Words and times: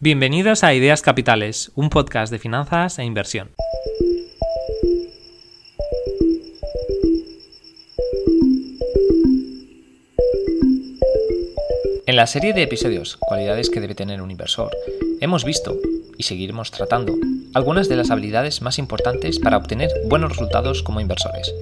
Bienvenidos 0.00 0.64
a 0.64 0.74
Ideas 0.74 1.02
Capitales, 1.02 1.70
un 1.76 1.88
podcast 1.88 2.32
de 2.32 2.40
finanzas 2.40 2.98
e 2.98 3.04
inversión. 3.04 3.52
En 12.06 12.16
la 12.16 12.26
serie 12.26 12.52
de 12.52 12.64
episodios 12.64 13.16
Cualidades 13.16 13.70
que 13.70 13.80
debe 13.80 13.94
tener 13.94 14.20
un 14.20 14.32
inversor, 14.32 14.76
hemos 15.20 15.44
visto, 15.44 15.78
y 16.18 16.24
seguiremos 16.24 16.72
tratando, 16.72 17.14
algunas 17.54 17.88
de 17.88 17.96
las 17.96 18.10
habilidades 18.10 18.62
más 18.62 18.80
importantes 18.80 19.38
para 19.38 19.56
obtener 19.56 19.90
buenos 20.06 20.32
resultados 20.32 20.82
como 20.82 21.00
inversores. 21.00 21.54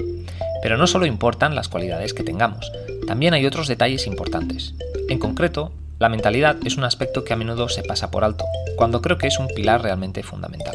Pero 0.62 0.79
no 0.79 0.87
solo 0.87 1.05
importan 1.05 1.55
las 1.55 1.69
cualidades 1.69 2.14
que 2.14 2.25
tengamos, 2.25 2.73
también 3.07 3.35
hay 3.35 3.45
otros 3.45 3.69
detalles 3.69 4.07
importantes. 4.07 4.75
En 5.11 5.19
concreto, 5.19 5.71
la 6.03 6.09
mentalidad 6.09 6.57
es 6.64 6.77
un 6.77 6.82
aspecto 6.82 7.23
que 7.23 7.32
a 7.32 7.37
menudo 7.37 7.68
se 7.68 7.85
pasa 7.85 8.11
por 8.11 8.25
alto, 8.25 8.45
cuando 8.75 9.00
creo 9.00 9.18
que 9.18 9.29
es 9.29 9.39
un 9.39 9.46
pilar 9.46 9.82
realmente 9.82 10.25
fundamental. 10.25 10.75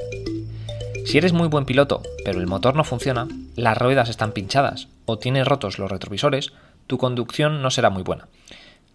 Si 1.05 1.17
eres 1.17 1.33
muy 1.33 1.49
buen 1.49 1.65
piloto, 1.65 2.01
pero 2.23 2.39
el 2.39 2.47
motor 2.47 2.77
no 2.77 2.85
funciona, 2.85 3.27
las 3.57 3.77
ruedas 3.77 4.07
están 4.07 4.31
pinchadas 4.31 4.87
o 5.05 5.19
tienes 5.19 5.45
rotos 5.45 5.79
los 5.79 5.91
retrovisores, 5.91 6.53
tu 6.87 6.97
conducción 6.97 7.61
no 7.61 7.71
será 7.71 7.89
muy 7.89 8.03
buena. 8.03 8.29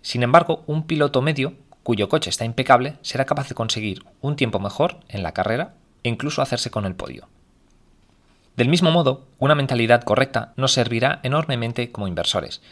Sin 0.00 0.22
embargo, 0.22 0.62
un 0.66 0.86
piloto 0.86 1.20
medio, 1.20 1.52
cuyo 1.82 2.08
coche 2.08 2.30
está 2.30 2.46
impecable, 2.46 2.94
será 3.02 3.26
capaz 3.26 3.50
de 3.50 3.54
conseguir 3.54 4.02
un 4.22 4.34
tiempo 4.34 4.58
mejor 4.58 5.00
en 5.10 5.22
la 5.22 5.32
carrera 5.32 5.74
e 6.02 6.08
incluso 6.08 6.40
hacerse 6.40 6.70
con 6.70 6.86
el 6.86 6.94
podio. 6.94 7.28
Del 8.56 8.70
mismo 8.70 8.90
modo, 8.90 9.26
una 9.38 9.54
mentalidad 9.54 10.02
correcta 10.02 10.54
nos 10.56 10.72
servirá 10.72 11.20
enormemente 11.24 11.92
como 11.92 12.08
inversores, 12.08 12.62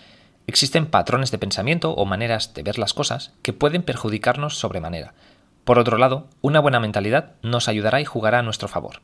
Existen 0.50 0.86
patrones 0.86 1.30
de 1.30 1.38
pensamiento 1.38 1.92
o 1.92 2.04
maneras 2.06 2.54
de 2.54 2.64
ver 2.64 2.76
las 2.76 2.92
cosas 2.92 3.32
que 3.40 3.52
pueden 3.52 3.84
perjudicarnos 3.84 4.58
sobremanera. 4.58 5.14
Por 5.62 5.78
otro 5.78 5.96
lado, 5.96 6.26
una 6.40 6.58
buena 6.58 6.80
mentalidad 6.80 7.34
nos 7.40 7.68
ayudará 7.68 8.00
y 8.00 8.04
jugará 8.04 8.40
a 8.40 8.42
nuestro 8.42 8.66
favor. 8.66 9.00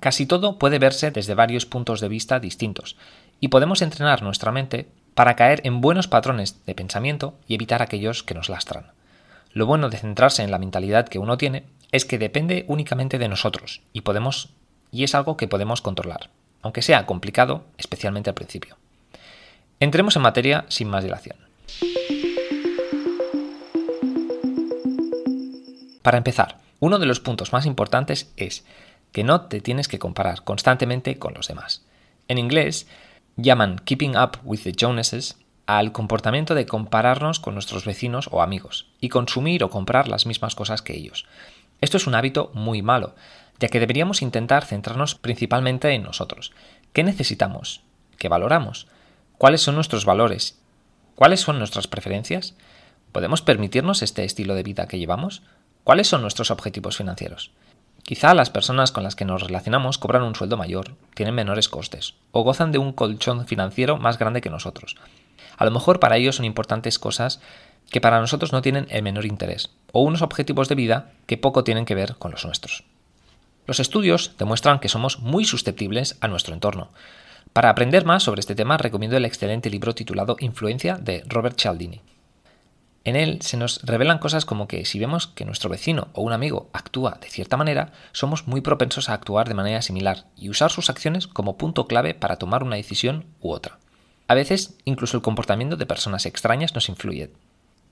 Casi 0.00 0.26
todo 0.26 0.58
puede 0.58 0.80
verse 0.80 1.12
desde 1.12 1.36
varios 1.36 1.66
puntos 1.66 2.00
de 2.00 2.08
vista 2.08 2.40
distintos, 2.40 2.96
y 3.38 3.46
podemos 3.46 3.80
entrenar 3.80 4.22
nuestra 4.22 4.50
mente 4.50 4.88
para 5.14 5.36
caer 5.36 5.60
en 5.62 5.80
buenos 5.80 6.08
patrones 6.08 6.66
de 6.66 6.74
pensamiento 6.74 7.38
y 7.46 7.54
evitar 7.54 7.80
aquellos 7.80 8.24
que 8.24 8.34
nos 8.34 8.48
lastran. 8.48 8.90
Lo 9.52 9.66
bueno 9.66 9.88
de 9.88 9.98
centrarse 9.98 10.42
en 10.42 10.50
la 10.50 10.58
mentalidad 10.58 11.06
que 11.06 11.20
uno 11.20 11.38
tiene 11.38 11.64
es 11.92 12.04
que 12.04 12.18
depende 12.18 12.64
únicamente 12.66 13.18
de 13.18 13.28
nosotros 13.28 13.82
y 13.92 14.00
podemos 14.00 14.48
y 14.90 15.04
es 15.04 15.14
algo 15.14 15.36
que 15.36 15.46
podemos 15.46 15.80
controlar, 15.80 16.30
aunque 16.60 16.82
sea 16.82 17.06
complicado, 17.06 17.66
especialmente 17.78 18.30
al 18.30 18.34
principio. 18.34 18.76
Entremos 19.84 20.16
en 20.16 20.22
materia 20.22 20.64
sin 20.68 20.88
más 20.88 21.04
dilación. 21.04 21.36
Para 26.00 26.16
empezar, 26.16 26.56
uno 26.80 26.98
de 26.98 27.04
los 27.04 27.20
puntos 27.20 27.52
más 27.52 27.66
importantes 27.66 28.32
es 28.38 28.64
que 29.12 29.24
no 29.24 29.42
te 29.42 29.60
tienes 29.60 29.86
que 29.86 29.98
comparar 29.98 30.42
constantemente 30.42 31.18
con 31.18 31.34
los 31.34 31.48
demás. 31.48 31.84
En 32.28 32.38
inglés 32.38 32.86
llaman 33.36 33.78
keeping 33.84 34.16
up 34.16 34.38
with 34.42 34.60
the 34.62 34.72
Joneses 34.74 35.36
al 35.66 35.92
comportamiento 35.92 36.54
de 36.54 36.64
compararnos 36.64 37.38
con 37.38 37.52
nuestros 37.52 37.84
vecinos 37.84 38.30
o 38.32 38.40
amigos 38.40 38.86
y 39.02 39.10
consumir 39.10 39.62
o 39.64 39.68
comprar 39.68 40.08
las 40.08 40.24
mismas 40.24 40.54
cosas 40.54 40.80
que 40.80 40.96
ellos. 40.96 41.26
Esto 41.82 41.98
es 41.98 42.06
un 42.06 42.14
hábito 42.14 42.50
muy 42.54 42.80
malo, 42.80 43.16
ya 43.60 43.68
que 43.68 43.80
deberíamos 43.80 44.22
intentar 44.22 44.64
centrarnos 44.64 45.14
principalmente 45.14 45.90
en 45.90 46.04
nosotros. 46.04 46.52
¿Qué 46.94 47.04
necesitamos? 47.04 47.82
¿Qué 48.16 48.30
valoramos? 48.30 48.86
¿Cuáles 49.38 49.62
son 49.62 49.74
nuestros 49.74 50.04
valores? 50.04 50.58
¿Cuáles 51.16 51.40
son 51.40 51.58
nuestras 51.58 51.88
preferencias? 51.88 52.54
¿Podemos 53.10 53.42
permitirnos 53.42 54.02
este 54.02 54.24
estilo 54.24 54.54
de 54.54 54.62
vida 54.62 54.86
que 54.86 54.98
llevamos? 54.98 55.42
¿Cuáles 55.82 56.06
son 56.06 56.22
nuestros 56.22 56.52
objetivos 56.52 56.96
financieros? 56.96 57.50
Quizá 58.04 58.32
las 58.34 58.50
personas 58.50 58.92
con 58.92 59.02
las 59.02 59.16
que 59.16 59.24
nos 59.24 59.42
relacionamos 59.42 59.98
cobran 59.98 60.22
un 60.22 60.36
sueldo 60.36 60.56
mayor, 60.56 60.94
tienen 61.14 61.34
menores 61.34 61.68
costes 61.68 62.14
o 62.30 62.42
gozan 62.42 62.70
de 62.70 62.78
un 62.78 62.92
colchón 62.92 63.46
financiero 63.46 63.96
más 63.96 64.18
grande 64.18 64.40
que 64.40 64.50
nosotros. 64.50 64.96
A 65.56 65.64
lo 65.64 65.72
mejor 65.72 65.98
para 65.98 66.16
ellos 66.16 66.36
son 66.36 66.44
importantes 66.44 66.98
cosas 67.00 67.40
que 67.90 68.00
para 68.00 68.20
nosotros 68.20 68.52
no 68.52 68.62
tienen 68.62 68.86
el 68.90 69.02
menor 69.02 69.26
interés, 69.26 69.70
o 69.92 70.02
unos 70.02 70.22
objetivos 70.22 70.68
de 70.68 70.74
vida 70.76 71.10
que 71.26 71.38
poco 71.38 71.64
tienen 71.64 71.86
que 71.86 71.94
ver 71.94 72.16
con 72.16 72.30
los 72.30 72.44
nuestros. 72.44 72.84
Los 73.66 73.80
estudios 73.80 74.36
demuestran 74.38 74.78
que 74.78 74.88
somos 74.88 75.18
muy 75.18 75.44
susceptibles 75.44 76.18
a 76.20 76.28
nuestro 76.28 76.54
entorno, 76.54 76.90
para 77.54 77.70
aprender 77.70 78.04
más 78.04 78.24
sobre 78.24 78.40
este 78.40 78.56
tema 78.56 78.76
recomiendo 78.76 79.16
el 79.16 79.24
excelente 79.24 79.70
libro 79.70 79.94
titulado 79.94 80.36
Influencia 80.40 80.96
de 80.96 81.22
Robert 81.28 81.56
Cialdini. 81.58 82.02
En 83.04 83.14
él 83.14 83.40
se 83.42 83.56
nos 83.56 83.80
revelan 83.84 84.18
cosas 84.18 84.44
como 84.44 84.66
que 84.66 84.84
si 84.84 84.98
vemos 84.98 85.28
que 85.28 85.44
nuestro 85.44 85.70
vecino 85.70 86.08
o 86.14 86.22
un 86.22 86.32
amigo 86.32 86.68
actúa 86.72 87.16
de 87.20 87.28
cierta 87.28 87.56
manera, 87.56 87.92
somos 88.10 88.48
muy 88.48 88.60
propensos 88.60 89.08
a 89.08 89.14
actuar 89.14 89.46
de 89.46 89.54
manera 89.54 89.82
similar 89.82 90.24
y 90.36 90.48
usar 90.48 90.72
sus 90.72 90.90
acciones 90.90 91.28
como 91.28 91.56
punto 91.56 91.86
clave 91.86 92.12
para 92.12 92.36
tomar 92.36 92.64
una 92.64 92.74
decisión 92.74 93.24
u 93.40 93.52
otra. 93.52 93.78
A 94.26 94.34
veces, 94.34 94.76
incluso 94.84 95.16
el 95.16 95.22
comportamiento 95.22 95.76
de 95.76 95.86
personas 95.86 96.26
extrañas 96.26 96.74
nos 96.74 96.88
influye. 96.88 97.30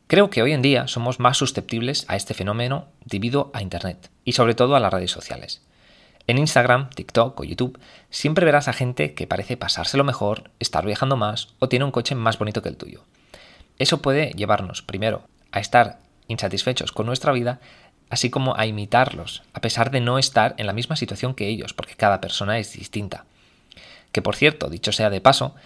Creo 0.08 0.28
que 0.28 0.42
hoy 0.42 0.52
en 0.52 0.62
día 0.62 0.88
somos 0.88 1.20
más 1.20 1.36
susceptibles 1.36 2.04
a 2.08 2.16
este 2.16 2.34
fenómeno 2.34 2.86
debido 3.04 3.52
a 3.54 3.62
Internet 3.62 4.10
y 4.24 4.32
sobre 4.32 4.56
todo 4.56 4.74
a 4.74 4.80
las 4.80 4.92
redes 4.92 5.12
sociales. 5.12 5.62
En 6.26 6.38
Instagram, 6.38 6.90
TikTok 6.90 7.40
o 7.40 7.44
YouTube 7.44 7.78
siempre 8.10 8.44
verás 8.44 8.68
a 8.68 8.72
gente 8.72 9.14
que 9.14 9.26
parece 9.26 9.56
pasárselo 9.56 10.04
mejor, 10.04 10.50
estar 10.60 10.86
viajando 10.86 11.16
más 11.16 11.48
o 11.58 11.68
tiene 11.68 11.84
un 11.84 11.90
coche 11.90 12.14
más 12.14 12.38
bonito 12.38 12.62
que 12.62 12.68
el 12.68 12.76
tuyo. 12.76 13.04
Eso 13.78 14.00
puede 14.02 14.30
llevarnos, 14.30 14.82
primero, 14.82 15.24
a 15.50 15.58
estar 15.58 15.98
insatisfechos 16.28 16.92
con 16.92 17.06
nuestra 17.06 17.32
vida, 17.32 17.60
así 18.08 18.30
como 18.30 18.56
a 18.56 18.66
imitarlos, 18.66 19.42
a 19.52 19.60
pesar 19.60 19.90
de 19.90 20.00
no 20.00 20.18
estar 20.18 20.54
en 20.58 20.66
la 20.66 20.72
misma 20.72 20.96
situación 20.96 21.34
que 21.34 21.48
ellos, 21.48 21.74
porque 21.74 21.96
cada 21.96 22.20
persona 22.20 22.58
es 22.58 22.72
distinta. 22.72 23.24
Que 24.12 24.22
por 24.22 24.36
cierto, 24.36 24.68
dicho 24.70 24.92
sea 24.92 25.10
de 25.10 25.20
paso, 25.20 25.56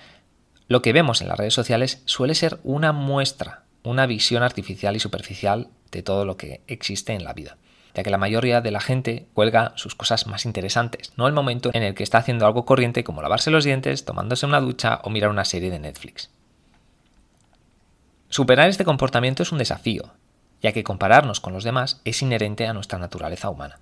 lo 0.69 0.81
que 0.81 0.95
vemos 0.95 1.21
en 1.21 1.29
las 1.29 1.39
redes 1.39 1.55
sociales 1.55 2.03
suele 2.07 2.35
ser 2.35 2.61
una 2.65 2.93
muestra, 2.93 3.65
una 3.83 4.07
visión 4.07 4.43
artificial 4.43 4.97
y 4.97 5.01
superficial 5.01 5.69
de 5.91 6.03
todo 6.03 6.25
lo 6.25 6.37
que 6.37 6.63
existe 6.67 7.13
en 7.13 7.25
la 7.25 7.35
vida 7.35 7.59
ya 7.97 8.03
que 8.03 8.11
la 8.11 8.19
mayoría 8.19 8.61
de 8.61 8.71
la 8.71 8.81
gente 8.81 9.27
cuelga 9.33 9.73
sus 9.77 9.95
cosas 9.95 10.27
más 10.27 10.45
interesantes, 10.45 11.15
no 11.17 11.27
el 11.27 11.33
momento 11.33 11.71
en 11.73 11.83
el 11.83 11.95
que 11.95 12.03
está 12.03 12.19
haciendo 12.19 12.45
algo 12.45 12.67
corriente 12.67 13.05
como 13.05 13.23
lavarse 13.23 13.51
los 13.51 13.65
dientes, 13.65 14.05
tomándose 14.05 14.45
una 14.45 14.61
ducha 14.61 15.01
o 15.03 15.09
mirar 15.09 15.31
una 15.31 15.47
serie 15.47 15.71
de 15.71 15.79
Netflix. 15.79 16.31
Superar 18.29 18.69
este 18.69 18.85
comportamiento 18.85 19.43
es 19.43 19.51
un 19.51 19.57
desafío, 19.57 20.13
ya 20.61 20.73
que 20.73 20.85
compararnos 20.85 21.41
con 21.41 21.55
los 21.55 21.65
demás 21.65 22.03
es 22.05 22.21
inherente 22.21 22.67
a 22.67 22.75
nuestra 22.75 22.99
naturaleza 22.99 23.49
humana. 23.49 23.81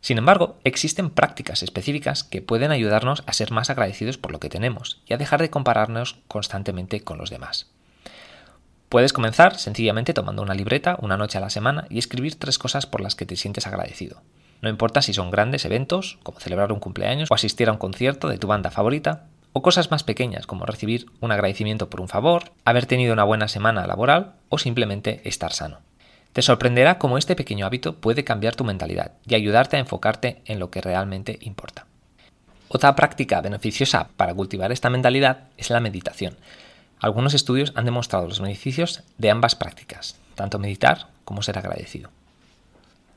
Sin 0.00 0.18
embargo, 0.18 0.58
existen 0.64 1.10
prácticas 1.10 1.62
específicas 1.62 2.24
que 2.24 2.42
pueden 2.42 2.72
ayudarnos 2.72 3.22
a 3.26 3.32
ser 3.32 3.52
más 3.52 3.70
agradecidos 3.70 4.18
por 4.18 4.32
lo 4.32 4.40
que 4.40 4.48
tenemos 4.48 5.00
y 5.06 5.14
a 5.14 5.16
dejar 5.16 5.40
de 5.40 5.50
compararnos 5.50 6.18
constantemente 6.26 7.02
con 7.02 7.18
los 7.18 7.30
demás. 7.30 7.70
Puedes 8.88 9.12
comenzar 9.12 9.56
sencillamente 9.58 10.14
tomando 10.14 10.42
una 10.42 10.54
libreta 10.54 10.96
una 11.00 11.16
noche 11.16 11.38
a 11.38 11.40
la 11.40 11.50
semana 11.50 11.86
y 11.90 11.98
escribir 11.98 12.36
tres 12.36 12.58
cosas 12.58 12.86
por 12.86 13.00
las 13.00 13.14
que 13.14 13.26
te 13.26 13.36
sientes 13.36 13.66
agradecido. 13.66 14.22
No 14.62 14.68
importa 14.70 15.02
si 15.02 15.12
son 15.12 15.30
grandes 15.30 15.64
eventos, 15.64 16.18
como 16.22 16.40
celebrar 16.40 16.72
un 16.72 16.80
cumpleaños 16.80 17.30
o 17.30 17.34
asistir 17.34 17.68
a 17.68 17.72
un 17.72 17.78
concierto 17.78 18.28
de 18.28 18.38
tu 18.38 18.46
banda 18.46 18.70
favorita, 18.70 19.26
o 19.52 19.62
cosas 19.62 19.90
más 19.90 20.02
pequeñas 20.02 20.46
como 20.46 20.66
recibir 20.66 21.06
un 21.20 21.32
agradecimiento 21.32 21.88
por 21.88 22.00
un 22.00 22.08
favor, 22.08 22.52
haber 22.64 22.86
tenido 22.86 23.12
una 23.12 23.24
buena 23.24 23.48
semana 23.48 23.86
laboral 23.86 24.34
o 24.48 24.58
simplemente 24.58 25.20
estar 25.24 25.52
sano. 25.52 25.80
Te 26.32 26.42
sorprenderá 26.42 26.98
cómo 26.98 27.18
este 27.18 27.36
pequeño 27.36 27.64
hábito 27.64 27.94
puede 27.94 28.24
cambiar 28.24 28.56
tu 28.56 28.64
mentalidad 28.64 29.12
y 29.24 29.36
ayudarte 29.36 29.76
a 29.76 29.80
enfocarte 29.80 30.42
en 30.46 30.58
lo 30.58 30.70
que 30.70 30.80
realmente 30.80 31.38
importa. 31.42 31.86
Otra 32.68 32.96
práctica 32.96 33.40
beneficiosa 33.40 34.08
para 34.16 34.34
cultivar 34.34 34.72
esta 34.72 34.90
mentalidad 34.90 35.44
es 35.56 35.70
la 35.70 35.78
meditación. 35.78 36.36
Algunos 37.00 37.34
estudios 37.34 37.72
han 37.74 37.84
demostrado 37.84 38.26
los 38.26 38.40
beneficios 38.40 39.02
de 39.18 39.30
ambas 39.30 39.54
prácticas, 39.54 40.16
tanto 40.34 40.58
meditar 40.58 41.08
como 41.24 41.42
ser 41.42 41.58
agradecido. 41.58 42.10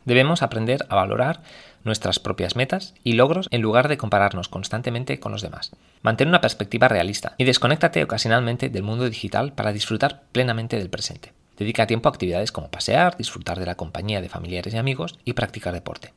Debemos 0.06 0.42
aprender 0.42 0.86
a 0.88 0.96
valorar 0.96 1.42
nuestras 1.84 2.20
propias 2.20 2.56
metas 2.56 2.94
y 3.04 3.14
logros 3.14 3.48
en 3.52 3.62
lugar 3.62 3.90
de 3.90 3.98
compararnos 3.98 4.48
constantemente 4.48 5.20
con 5.20 5.34
los 5.34 5.42
demás. 5.42 5.72
Mantén 6.02 6.30
una 6.30 6.40
perspectiva 6.40 6.88
realista 6.88 7.34
y 7.38 7.44
desconéctate 7.44 8.04
ocasionalmente 8.04 8.70
del 8.70 8.84
mundo 8.84 9.10
digital 9.10 9.52
para 9.52 9.74
disfrutar 9.74 10.24
plenamente 10.32 10.78
del 10.78 10.90
presente. 10.90 11.34
Dedica 11.58 11.88
tiempo 11.88 12.08
a 12.08 12.12
actividades 12.12 12.52
como 12.52 12.70
pasear, 12.70 13.18
disfrutar 13.18 13.60
de 13.60 13.66
la 13.66 13.76
compañía 13.76 14.22
de 14.22 14.30
familiares 14.30 14.74
y 14.74 14.78
amigos 14.78 15.20
y 15.26 15.34
practicar 15.34 15.74
deporte. 15.74 16.14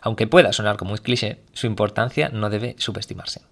Aunque 0.00 0.26
pueda 0.26 0.52
sonar 0.52 0.76
como 0.76 0.92
un 0.92 0.98
cliché, 0.98 1.38
su 1.52 1.66
importancia 1.66 2.30
no 2.30 2.50
debe 2.50 2.74
subestimarse. 2.78 3.42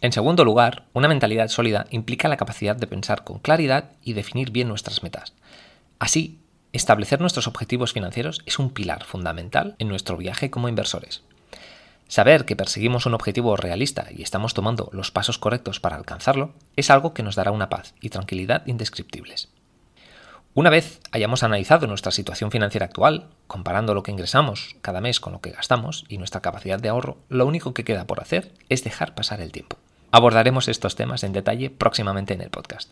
En 0.00 0.12
segundo 0.12 0.44
lugar, 0.44 0.84
una 0.92 1.08
mentalidad 1.08 1.48
sólida 1.48 1.86
implica 1.90 2.28
la 2.28 2.36
capacidad 2.36 2.76
de 2.76 2.86
pensar 2.86 3.24
con 3.24 3.40
claridad 3.40 3.90
y 4.02 4.12
definir 4.12 4.52
bien 4.52 4.68
nuestras 4.68 5.02
metas. 5.02 5.32
Así, 5.98 6.38
establecer 6.72 7.20
nuestros 7.20 7.48
objetivos 7.48 7.92
financieros 7.92 8.42
es 8.46 8.60
un 8.60 8.70
pilar 8.70 9.04
fundamental 9.04 9.74
en 9.80 9.88
nuestro 9.88 10.16
viaje 10.16 10.50
como 10.50 10.68
inversores. 10.68 11.24
Saber 12.06 12.44
que 12.44 12.54
perseguimos 12.54 13.06
un 13.06 13.14
objetivo 13.14 13.56
realista 13.56 14.06
y 14.16 14.22
estamos 14.22 14.54
tomando 14.54 14.88
los 14.92 15.10
pasos 15.10 15.36
correctos 15.36 15.80
para 15.80 15.96
alcanzarlo 15.96 16.54
es 16.76 16.90
algo 16.90 17.12
que 17.12 17.24
nos 17.24 17.34
dará 17.34 17.50
una 17.50 17.68
paz 17.68 17.94
y 18.00 18.10
tranquilidad 18.10 18.64
indescriptibles. 18.66 19.48
Una 20.54 20.70
vez 20.70 21.00
hayamos 21.10 21.42
analizado 21.42 21.88
nuestra 21.88 22.12
situación 22.12 22.52
financiera 22.52 22.86
actual, 22.86 23.30
comparando 23.48 23.94
lo 23.94 24.04
que 24.04 24.12
ingresamos 24.12 24.76
cada 24.80 25.00
mes 25.00 25.18
con 25.18 25.32
lo 25.32 25.40
que 25.40 25.50
gastamos 25.50 26.04
y 26.08 26.18
nuestra 26.18 26.40
capacidad 26.40 26.78
de 26.78 26.88
ahorro, 26.88 27.18
lo 27.28 27.46
único 27.46 27.74
que 27.74 27.84
queda 27.84 28.06
por 28.06 28.20
hacer 28.20 28.52
es 28.68 28.84
dejar 28.84 29.14
pasar 29.14 29.40
el 29.40 29.52
tiempo. 29.52 29.76
Abordaremos 30.10 30.68
estos 30.68 30.96
temas 30.96 31.22
en 31.22 31.32
detalle 31.32 31.68
próximamente 31.68 32.32
en 32.32 32.40
el 32.40 32.50
podcast. 32.50 32.90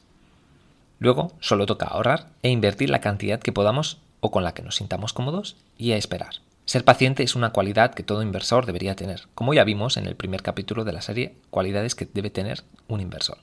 Luego, 0.99 1.33
solo 1.41 1.65
toca 1.65 1.87
ahorrar 1.87 2.29
e 2.43 2.51
invertir 2.51 2.91
la 2.91 3.01
cantidad 3.01 3.41
que 3.41 3.53
podamos 3.53 3.99
o 4.21 4.31
con 4.31 4.45
la 4.45 4.53
que 4.53 4.63
nos 4.63 4.77
sintamos 4.77 5.13
cómodos 5.13 5.57
y 5.79 5.93
a 5.93 5.97
esperar. 5.97 6.37
Ser 6.67 6.85
paciente 6.85 7.23
es 7.23 7.35
una 7.35 7.51
cualidad 7.51 7.95
que 7.95 8.03
todo 8.03 8.23
inversor 8.23 8.67
debería 8.67 8.97
tener, 8.97 9.29
como 9.35 9.55
ya 9.55 9.65
vimos 9.65 9.97
en 9.97 10.07
el 10.07 10.17
primer 10.17 10.43
capítulo 10.43 10.85
de 10.85 10.93
la 10.93 11.01
serie 11.01 11.35
Cualidades 11.51 11.95
que 11.95 12.09
debe 12.13 12.29
tener 12.29 12.65
un 12.89 13.01
inversor. 13.01 13.39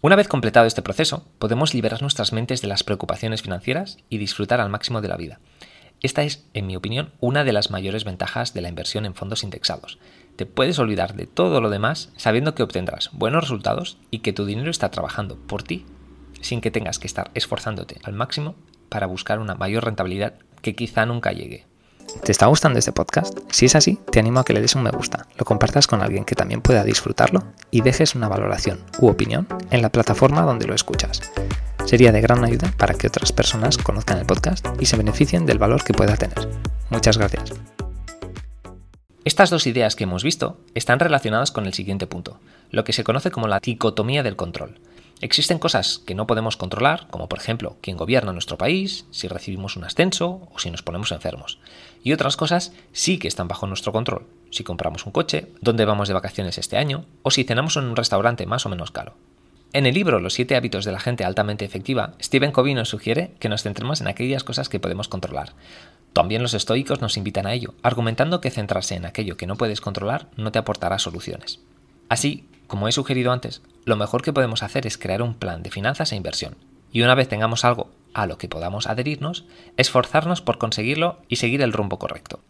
Una 0.00 0.16
vez 0.16 0.28
completado 0.28 0.66
este 0.66 0.82
proceso, 0.82 1.24
podemos 1.38 1.74
liberar 1.74 2.02
nuestras 2.02 2.32
mentes 2.32 2.62
de 2.62 2.68
las 2.68 2.84
preocupaciones 2.84 3.42
financieras 3.42 3.98
y 4.08 4.18
disfrutar 4.18 4.60
al 4.60 4.70
máximo 4.70 5.00
de 5.00 5.08
la 5.08 5.16
vida. 5.16 5.40
Esta 6.00 6.22
es, 6.22 6.44
en 6.54 6.66
mi 6.66 6.76
opinión, 6.76 7.12
una 7.20 7.44
de 7.44 7.52
las 7.52 7.70
mayores 7.70 8.04
ventajas 8.04 8.54
de 8.54 8.60
la 8.60 8.68
inversión 8.68 9.04
en 9.04 9.14
fondos 9.14 9.42
indexados. 9.42 9.98
Te 10.38 10.46
puedes 10.46 10.78
olvidar 10.78 11.16
de 11.16 11.26
todo 11.26 11.60
lo 11.60 11.68
demás 11.68 12.10
sabiendo 12.16 12.54
que 12.54 12.62
obtendrás 12.62 13.10
buenos 13.12 13.42
resultados 13.42 13.98
y 14.12 14.20
que 14.20 14.32
tu 14.32 14.46
dinero 14.46 14.70
está 14.70 14.88
trabajando 14.88 15.36
por 15.36 15.64
ti 15.64 15.84
sin 16.40 16.60
que 16.60 16.70
tengas 16.70 17.00
que 17.00 17.08
estar 17.08 17.32
esforzándote 17.34 17.96
al 18.04 18.12
máximo 18.12 18.54
para 18.88 19.08
buscar 19.08 19.40
una 19.40 19.56
mayor 19.56 19.84
rentabilidad 19.84 20.34
que 20.62 20.76
quizá 20.76 21.06
nunca 21.06 21.32
llegue. 21.32 21.66
¿Te 22.22 22.30
está 22.30 22.46
gustando 22.46 22.78
este 22.78 22.92
podcast? 22.92 23.36
Si 23.50 23.66
es 23.66 23.74
así, 23.74 23.98
te 24.12 24.20
animo 24.20 24.38
a 24.38 24.44
que 24.44 24.52
le 24.52 24.60
des 24.60 24.76
un 24.76 24.84
me 24.84 24.92
gusta, 24.92 25.26
lo 25.36 25.44
compartas 25.44 25.88
con 25.88 26.02
alguien 26.02 26.24
que 26.24 26.36
también 26.36 26.62
pueda 26.62 26.84
disfrutarlo 26.84 27.42
y 27.72 27.80
dejes 27.80 28.14
una 28.14 28.28
valoración 28.28 28.78
u 29.00 29.08
opinión 29.08 29.48
en 29.72 29.82
la 29.82 29.90
plataforma 29.90 30.42
donde 30.42 30.68
lo 30.68 30.74
escuchas. 30.76 31.20
Sería 31.84 32.12
de 32.12 32.20
gran 32.20 32.44
ayuda 32.44 32.72
para 32.76 32.94
que 32.94 33.08
otras 33.08 33.32
personas 33.32 33.76
conozcan 33.76 34.18
el 34.18 34.26
podcast 34.26 34.64
y 34.78 34.86
se 34.86 34.96
beneficien 34.96 35.46
del 35.46 35.58
valor 35.58 35.82
que 35.82 35.94
pueda 35.94 36.16
tener. 36.16 36.48
Muchas 36.90 37.18
gracias. 37.18 37.54
Estas 39.28 39.50
dos 39.50 39.66
ideas 39.66 39.94
que 39.94 40.04
hemos 40.04 40.24
visto 40.24 40.56
están 40.74 41.00
relacionadas 41.00 41.52
con 41.52 41.66
el 41.66 41.74
siguiente 41.74 42.06
punto, 42.06 42.40
lo 42.70 42.84
que 42.84 42.94
se 42.94 43.04
conoce 43.04 43.30
como 43.30 43.46
la 43.46 43.60
dicotomía 43.60 44.22
del 44.22 44.36
control. 44.36 44.80
Existen 45.20 45.58
cosas 45.58 45.98
que 45.98 46.14
no 46.14 46.26
podemos 46.26 46.56
controlar, 46.56 47.08
como 47.10 47.28
por 47.28 47.38
ejemplo 47.38 47.76
quién 47.82 47.98
gobierna 47.98 48.32
nuestro 48.32 48.56
país, 48.56 49.04
si 49.10 49.28
recibimos 49.28 49.76
un 49.76 49.84
ascenso 49.84 50.48
o 50.50 50.58
si 50.58 50.70
nos 50.70 50.80
ponemos 50.80 51.12
enfermos. 51.12 51.60
Y 52.02 52.14
otras 52.14 52.38
cosas 52.38 52.72
sí 52.92 53.18
que 53.18 53.28
están 53.28 53.48
bajo 53.48 53.66
nuestro 53.66 53.92
control, 53.92 54.26
si 54.50 54.64
compramos 54.64 55.04
un 55.04 55.12
coche, 55.12 55.52
dónde 55.60 55.84
vamos 55.84 56.08
de 56.08 56.14
vacaciones 56.14 56.56
este 56.56 56.78
año 56.78 57.04
o 57.22 57.30
si 57.30 57.44
cenamos 57.44 57.76
en 57.76 57.84
un 57.84 57.96
restaurante 57.96 58.46
más 58.46 58.64
o 58.64 58.70
menos 58.70 58.92
caro. 58.92 59.14
En 59.74 59.84
el 59.84 59.92
libro 59.92 60.20
Los 60.20 60.32
siete 60.32 60.56
hábitos 60.56 60.86
de 60.86 60.92
la 60.92 61.00
gente 61.00 61.26
altamente 61.26 61.66
efectiva, 61.66 62.14
Stephen 62.22 62.52
Covey 62.52 62.72
nos 62.72 62.88
sugiere 62.88 63.34
que 63.40 63.50
nos 63.50 63.62
centremos 63.62 64.00
en 64.00 64.08
aquellas 64.08 64.42
cosas 64.42 64.70
que 64.70 64.80
podemos 64.80 65.08
controlar. 65.08 65.52
También 66.12 66.42
los 66.42 66.54
estoicos 66.54 67.00
nos 67.00 67.16
invitan 67.16 67.46
a 67.46 67.52
ello, 67.52 67.74
argumentando 67.82 68.40
que 68.40 68.50
centrarse 68.50 68.94
en 68.94 69.06
aquello 69.06 69.36
que 69.36 69.46
no 69.46 69.56
puedes 69.56 69.80
controlar 69.80 70.28
no 70.36 70.52
te 70.52 70.58
aportará 70.58 70.98
soluciones. 70.98 71.60
Así, 72.08 72.48
como 72.66 72.88
he 72.88 72.92
sugerido 72.92 73.32
antes, 73.32 73.62
lo 73.84 73.96
mejor 73.96 74.22
que 74.22 74.32
podemos 74.32 74.62
hacer 74.62 74.86
es 74.86 74.98
crear 74.98 75.22
un 75.22 75.34
plan 75.34 75.62
de 75.62 75.70
finanzas 75.70 76.12
e 76.12 76.16
inversión. 76.16 76.56
Y 76.92 77.02
una 77.02 77.14
vez 77.14 77.28
tengamos 77.28 77.64
algo 77.64 77.90
a 78.14 78.26
lo 78.26 78.38
que 78.38 78.48
podamos 78.48 78.86
adherirnos, 78.86 79.44
esforzarnos 79.76 80.40
por 80.40 80.58
conseguirlo 80.58 81.20
y 81.28 81.36
seguir 81.36 81.62
el 81.62 81.72
rumbo 81.72 81.98
correcto. 81.98 82.40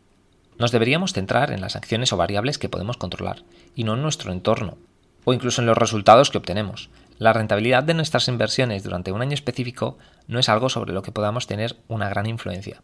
Nos 0.59 0.73
deberíamos 0.73 1.13
centrar 1.13 1.53
en 1.53 1.61
las 1.61 1.77
acciones 1.77 2.13
o 2.13 2.17
variables 2.17 2.59
que 2.59 2.69
podemos 2.69 2.97
controlar, 2.97 3.45
y 3.75 3.85
no 3.85 3.95
en 3.95 4.03
nuestro 4.03 4.33
entorno, 4.33 4.77
o 5.25 5.33
incluso 5.33 5.61
en 5.61 5.67
los 5.67 5.79
resultados 5.79 6.31
que 6.31 6.39
obtenemos. 6.39 6.91
La 7.19 7.33
rentabilidad 7.33 7.85
de 7.85 7.95
nuestras 7.95 8.29
inversiones 8.29 8.83
durante 8.83 9.13
un 9.13 9.23
año 9.23 9.35
específico 9.35 9.99
no 10.27 10.39
es 10.39 10.49
algo 10.49 10.69
sobre 10.69 10.93
lo 10.93 11.03
que 11.03 11.13
podamos 11.13 11.47
tener 11.47 11.77
una 11.87 12.09
gran 12.09 12.27
influencia. 12.27 12.83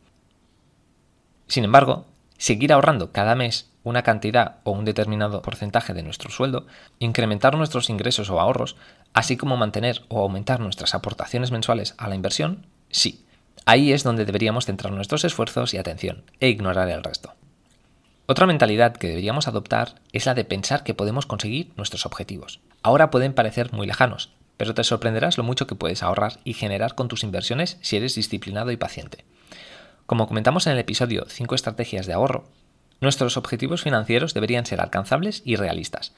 Sin 1.46 1.64
embargo, 1.64 2.06
seguir 2.38 2.72
ahorrando 2.72 3.12
cada 3.12 3.34
mes 3.34 3.70
una 3.84 4.02
cantidad 4.02 4.56
o 4.64 4.72
un 4.72 4.84
determinado 4.84 5.42
porcentaje 5.42 5.94
de 5.94 6.02
nuestro 6.02 6.30
sueldo, 6.30 6.66
incrementar 6.98 7.56
nuestros 7.56 7.90
ingresos 7.90 8.30
o 8.30 8.40
ahorros, 8.40 8.76
así 9.12 9.36
como 9.36 9.56
mantener 9.56 10.02
o 10.08 10.20
aumentar 10.20 10.58
nuestras 10.60 10.94
aportaciones 10.94 11.50
mensuales 11.50 11.94
a 11.98 12.08
la 12.08 12.14
inversión, 12.14 12.66
sí. 12.90 13.24
Ahí 13.66 13.92
es 13.92 14.02
donde 14.02 14.24
deberíamos 14.24 14.66
centrar 14.66 14.92
nuestros 14.92 15.24
esfuerzos 15.24 15.74
y 15.74 15.78
atención, 15.78 16.24
e 16.40 16.48
ignorar 16.48 16.88
el 16.88 17.04
resto. 17.04 17.34
Otra 18.26 18.46
mentalidad 18.46 18.96
que 18.96 19.08
deberíamos 19.08 19.48
adoptar 19.48 19.96
es 20.12 20.24
la 20.24 20.34
de 20.34 20.44
pensar 20.44 20.82
que 20.82 20.94
podemos 20.94 21.26
conseguir 21.26 21.70
nuestros 21.76 22.06
objetivos. 22.06 22.60
Ahora 22.82 23.10
pueden 23.10 23.34
parecer 23.34 23.72
muy 23.72 23.86
lejanos, 23.86 24.32
pero 24.56 24.72
te 24.72 24.84
sorprenderás 24.84 25.36
lo 25.36 25.44
mucho 25.44 25.66
que 25.66 25.74
puedes 25.74 26.02
ahorrar 26.02 26.40
y 26.42 26.54
generar 26.54 26.94
con 26.94 27.08
tus 27.08 27.22
inversiones 27.22 27.76
si 27.82 27.96
eres 27.96 28.14
disciplinado 28.14 28.70
y 28.70 28.78
paciente. 28.78 29.24
Como 30.06 30.26
comentamos 30.26 30.66
en 30.66 30.74
el 30.74 30.78
episodio 30.78 31.24
5 31.28 31.54
estrategias 31.54 32.06
de 32.06 32.12
ahorro, 32.12 32.44
Nuestros 33.04 33.36
objetivos 33.36 33.82
financieros 33.82 34.32
deberían 34.32 34.66
ser 34.66 34.80
alcanzables 34.80 35.42
y 35.44 35.56
realistas. 35.56 36.14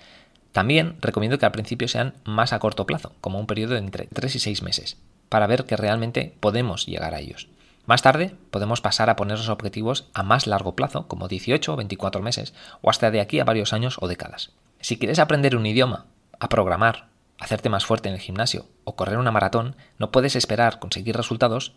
También 0.53 0.97
recomiendo 1.01 1.37
que 1.37 1.45
al 1.47 1.53
principio 1.53 1.89
sean 1.89 2.15
más 2.25 2.53
a 2.53 2.61
corto 2.61 2.87
plazo, 2.87 3.13
como 3.21 3.41
un 3.41 3.49
periodo 3.49 3.75
de 3.75 3.81
entre 3.81 4.07
3 4.07 4.37
y 4.37 4.39
6 4.39 4.63
meses, 4.63 4.97
para 5.29 5.49
ver 5.49 5.65
que 5.65 5.77
realmente 5.77 6.37
podemos 6.39 6.87
llegar 6.87 7.15
a 7.15 7.19
ellos. 7.19 7.49
Más 7.87 8.03
tarde 8.03 8.37
podemos 8.53 8.81
pasar 8.81 9.11
a 9.11 9.17
poner 9.17 9.39
los 9.39 9.49
objetivos 9.49 10.09
a 10.15 10.23
más 10.23 10.47
largo 10.47 10.77
plazo, 10.77 11.09
como 11.09 11.27
18 11.27 11.73
o 11.73 11.77
24 11.77 12.23
meses, 12.23 12.55
o 12.83 12.91
hasta 12.91 13.11
de 13.11 13.21
aquí 13.21 13.41
a 13.41 13.45
varios 13.45 13.73
años 13.73 13.97
o 14.01 14.09
décadas. 14.09 14.53
Si 14.81 14.97
quieres 14.97 15.19
aprender 15.19 15.57
un 15.57 15.67
idioma, 15.67 16.07
a 16.39 16.49
programar, 16.49 17.09
hacerte 17.39 17.69
más 17.69 17.85
fuerte 17.85 18.09
en 18.09 18.15
el 18.15 18.21
gimnasio 18.21 18.67
o 18.85 18.97
correr 18.97 19.19
una 19.19 19.33
maratón, 19.33 19.77
no 19.99 20.11
puedes 20.11 20.37
esperar 20.37 20.79
conseguir 20.79 21.17
resultados 21.17 21.75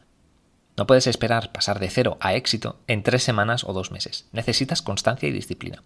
no 0.79 0.87
puedes 0.87 1.07
esperar 1.07 1.51
pasar 1.51 1.77
de 1.79 1.89
cero 1.89 2.17
a 2.21 2.35
éxito 2.35 2.77
en 2.87 3.03
tres 3.03 3.21
semanas 3.21 3.65
o 3.65 3.73
dos 3.73 3.91
meses. 3.91 4.29
Necesitas 4.31 4.81
constancia 4.81 5.27
y 5.27 5.33
disciplina. 5.33 5.83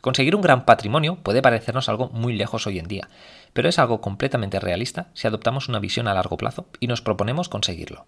Conseguir 0.00 0.36
un 0.36 0.40
gran 0.40 0.64
patrimonio 0.64 1.16
puede 1.16 1.42
parecernos 1.42 1.88
algo 1.88 2.10
muy 2.10 2.32
lejos 2.32 2.64
hoy 2.68 2.78
en 2.78 2.86
día, 2.86 3.08
pero 3.52 3.68
es 3.68 3.80
algo 3.80 4.00
completamente 4.00 4.60
realista 4.60 5.08
si 5.14 5.26
adoptamos 5.26 5.68
una 5.68 5.80
visión 5.80 6.06
a 6.06 6.14
largo 6.14 6.36
plazo 6.36 6.68
y 6.78 6.86
nos 6.86 7.02
proponemos 7.02 7.48
conseguirlo. 7.48 8.06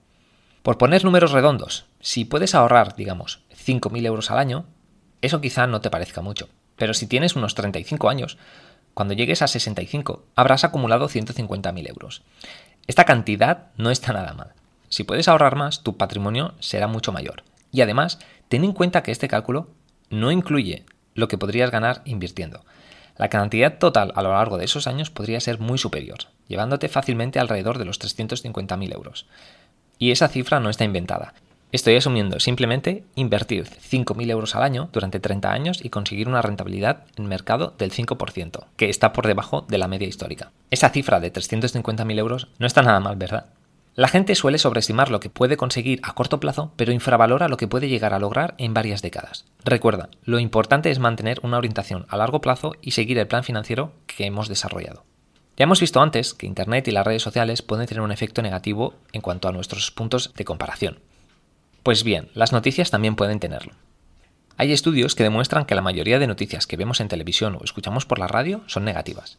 Por 0.63 0.79
poner 0.79 1.05
números 1.05 1.33
redondos, 1.33 1.87
si 1.99 2.25
puedes 2.25 2.55
ahorrar, 2.55 2.95
digamos, 2.95 3.43
5.000 3.51 4.07
euros 4.07 4.31
al 4.31 4.39
año, 4.39 4.67
eso 5.23 5.41
quizá 5.41 5.67
no 5.67 5.81
te 5.81 5.91
parezca 5.91 6.23
mucho, 6.23 6.49
pero 6.77 6.95
si 6.95 7.09
tienes 7.09 7.35
unos 7.35 7.57
35 7.57 8.09
años, 8.09 8.39
cuando 8.95 9.15
llegues 9.15 9.43
a 9.43 9.49
65 9.49 10.27
habrás 10.37 10.63
acumulado 10.63 11.09
150.000 11.09 11.89
euros. 11.89 12.23
Esta 12.87 13.05
cantidad 13.05 13.73
no 13.77 13.91
está 13.91 14.13
nada 14.13 14.35
mal. 14.35 14.55
Si 14.89 15.05
puedes 15.05 15.29
ahorrar 15.29 15.57
más, 15.57 15.83
tu 15.83 15.97
patrimonio 15.97 16.55
será 16.61 16.87
mucho 16.87 17.13
mayor. 17.13 17.45
Y 17.73 17.83
además, 17.83 18.19
ten 18.49 18.65
en 18.65 18.73
cuenta 18.73 19.03
que 19.03 19.13
este 19.13 19.29
cálculo 19.29 19.69
no 20.11 20.33
incluye 20.33 20.85
lo 21.15 21.29
que 21.29 21.39
podrías 21.39 21.71
ganar 21.71 22.03
invirtiendo. 22.05 22.65
La 23.17 23.29
cantidad 23.29 23.79
total 23.79 24.13
a 24.15 24.23
lo 24.23 24.33
largo 24.33 24.59
de 24.59 24.65
esos 24.65 24.87
años 24.87 25.11
podría 25.11 25.41
ser 25.41 25.59
muy 25.59 25.77
superior, 25.77 26.19
llevándote 26.47 26.89
fácilmente 26.89 27.41
alrededor 27.41 27.79
de 27.79 27.85
los 27.85 28.01
350.000 28.01 28.95
euros. 28.95 29.27
Y 29.99 30.13
esa 30.13 30.29
cifra 30.29 30.61
no 30.61 30.71
está 30.71 30.85
inventada. 30.85 31.35
Estoy 31.71 31.97
asumiendo 31.97 32.41
simplemente 32.41 33.05
invertir 33.15 33.67
5.000 33.67 34.31
euros 34.31 34.55
al 34.55 34.63
año 34.63 34.89
durante 34.93 35.21
30 35.21 35.53
años 35.53 35.85
y 35.85 35.91
conseguir 35.91 36.29
una 36.29 36.41
rentabilidad 36.41 37.05
en 37.17 37.27
mercado 37.27 37.75
del 37.77 37.93
5%, 37.93 38.67
que 38.77 38.89
está 38.89 39.13
por 39.13 39.27
debajo 39.27 39.67
de 39.69 39.77
la 39.77 39.89
media 39.89 40.09
histórica. 40.09 40.53
Esa 40.71 40.89
cifra 40.89 41.21
de 41.21 41.31
350.000 41.31 42.19
euros 42.19 42.49
no 42.59 42.67
está 42.67 42.83
nada 42.83 43.01
mal, 43.01 43.17
¿verdad? 43.17 43.47
La 43.99 44.07
gente 44.07 44.37
suele 44.37 44.59
sobreestimar 44.59 45.11
lo 45.11 45.19
que 45.19 45.29
puede 45.29 45.57
conseguir 45.57 45.99
a 46.05 46.15
corto 46.15 46.39
plazo, 46.39 46.73
pero 46.77 46.93
infravalora 46.93 47.49
lo 47.49 47.57
que 47.57 47.67
puede 47.67 47.89
llegar 47.89 48.15
a 48.15 48.21
lograr 48.21 48.55
en 48.57 48.73
varias 48.73 49.03
décadas. 49.03 49.45
Recuerda, 49.65 50.09
lo 50.23 50.39
importante 50.39 50.93
es 50.93 51.01
mantener 51.01 51.41
una 51.43 51.59
orientación 51.59 52.07
a 52.09 52.17
largo 52.17 52.41
plazo 52.41 52.77
y 52.81 52.93
seguir 52.93 53.19
el 53.19 53.27
plan 53.27 53.43
financiero 53.43 53.93
que 54.07 54.25
hemos 54.25 54.49
desarrollado. 54.49 55.03
Ya 55.57 55.65
hemos 55.65 55.81
visto 55.81 56.01
antes 56.01 56.33
que 56.33 56.47
Internet 56.47 56.87
y 56.87 56.93
las 56.93 57.05
redes 57.05 57.23
sociales 57.23 57.61
pueden 57.63 57.89
tener 57.89 58.03
un 58.03 58.13
efecto 58.13 58.41
negativo 58.41 58.95
en 59.11 59.21
cuanto 59.21 59.49
a 59.49 59.53
nuestros 59.53 59.91
puntos 59.91 60.33
de 60.33 60.45
comparación. 60.45 61.01
Pues 61.83 62.05
bien, 62.05 62.29
las 62.35 62.53
noticias 62.53 62.93
también 62.93 63.17
pueden 63.17 63.41
tenerlo. 63.41 63.73
Hay 64.57 64.71
estudios 64.71 65.17
que 65.17 65.25
demuestran 65.25 65.65
que 65.65 65.75
la 65.75 65.83
mayoría 65.83 66.21
de 66.21 66.29
noticias 66.29 66.69
que 66.69 66.77
vemos 66.77 67.01
en 67.01 67.09
televisión 67.09 67.57
o 67.61 67.65
escuchamos 67.65 68.07
por 68.07 68.21
la 68.21 68.29
radio 68.29 68.63
son 68.69 68.85
negativas. 68.85 69.39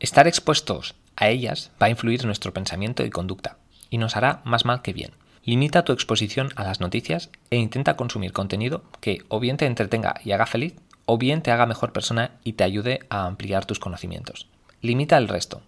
Estar 0.00 0.26
expuestos 0.26 0.96
a 1.16 1.28
ellas 1.28 1.70
va 1.80 1.86
a 1.86 1.90
influir 1.90 2.24
nuestro 2.24 2.52
pensamiento 2.52 3.04
y 3.04 3.10
conducta, 3.10 3.58
y 3.90 3.98
nos 3.98 4.16
hará 4.16 4.40
más 4.44 4.64
mal 4.64 4.82
que 4.82 4.92
bien. 4.92 5.12
Limita 5.44 5.84
tu 5.84 5.92
exposición 5.92 6.50
a 6.56 6.62
las 6.64 6.80
noticias 6.80 7.30
e 7.50 7.56
intenta 7.56 7.96
consumir 7.96 8.32
contenido 8.32 8.84
que 9.00 9.24
o 9.28 9.40
bien 9.40 9.56
te 9.56 9.66
entretenga 9.66 10.14
y 10.24 10.32
haga 10.32 10.46
feliz, 10.46 10.74
o 11.04 11.18
bien 11.18 11.42
te 11.42 11.50
haga 11.50 11.66
mejor 11.66 11.92
persona 11.92 12.32
y 12.44 12.52
te 12.52 12.64
ayude 12.64 13.00
a 13.10 13.26
ampliar 13.26 13.66
tus 13.66 13.80
conocimientos. 13.80 14.48
Limita 14.80 15.18
el 15.18 15.28
resto, 15.28 15.62